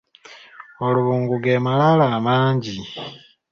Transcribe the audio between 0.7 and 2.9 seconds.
Olubungu ge malaalo amangi.